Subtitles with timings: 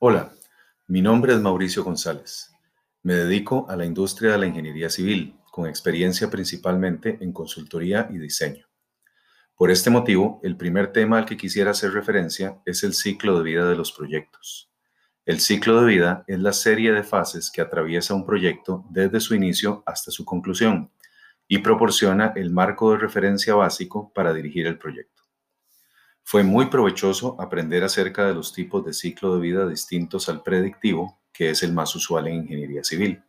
[0.00, 0.32] Hola,
[0.86, 2.52] mi nombre es Mauricio González.
[3.02, 8.18] Me dedico a la industria de la ingeniería civil, con experiencia principalmente en consultoría y
[8.18, 8.68] diseño.
[9.56, 13.42] Por este motivo, el primer tema al que quisiera hacer referencia es el ciclo de
[13.42, 14.70] vida de los proyectos.
[15.26, 19.34] El ciclo de vida es la serie de fases que atraviesa un proyecto desde su
[19.34, 20.92] inicio hasta su conclusión
[21.48, 25.17] y proporciona el marco de referencia básico para dirigir el proyecto.
[26.30, 31.18] Fue muy provechoso aprender acerca de los tipos de ciclo de vida distintos al predictivo,
[31.32, 33.22] que es el más usual en ingeniería civil.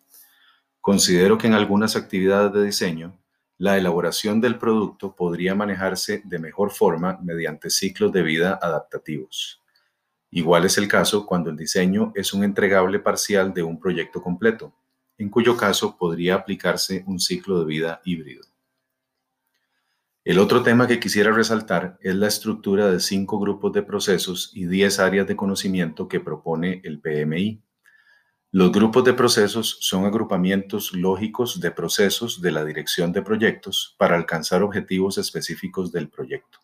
[0.81, 3.17] Considero que en algunas actividades de diseño,
[3.57, 9.63] la elaboración del producto podría manejarse de mejor forma mediante ciclos de vida adaptativos.
[10.29, 14.73] Igual es el caso cuando el diseño es un entregable parcial de un proyecto completo,
[15.17, 18.48] en cuyo caso podría aplicarse un ciclo de vida híbrido.
[20.29, 24.67] El otro tema que quisiera resaltar es la estructura de cinco grupos de procesos y
[24.67, 27.63] diez áreas de conocimiento que propone el PMI.
[28.51, 34.15] Los grupos de procesos son agrupamientos lógicos de procesos de la dirección de proyectos para
[34.15, 36.59] alcanzar objetivos específicos del proyecto.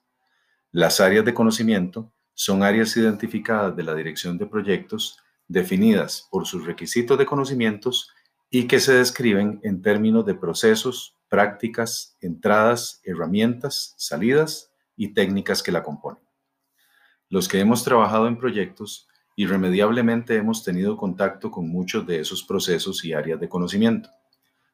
[0.71, 6.67] Las áreas de conocimiento son áreas identificadas de la dirección de proyectos definidas por sus
[6.67, 8.11] requisitos de conocimientos
[8.51, 15.71] y que se describen en términos de procesos, prácticas, entradas, herramientas, salidas y técnicas que
[15.71, 16.23] la componen.
[17.29, 23.03] Los que hemos trabajado en proyectos, irremediablemente hemos tenido contacto con muchos de esos procesos
[23.03, 24.09] y áreas de conocimiento.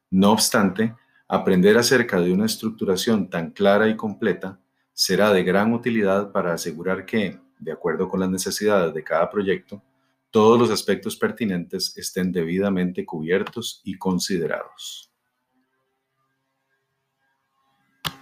[0.09, 0.93] No obstante,
[1.27, 4.59] aprender acerca de una estructuración tan clara y completa
[4.93, 9.81] será de gran utilidad para asegurar que, de acuerdo con las necesidades de cada proyecto,
[10.29, 15.10] todos los aspectos pertinentes estén debidamente cubiertos y considerados.